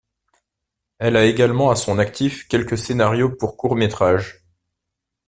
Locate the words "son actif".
1.75-2.47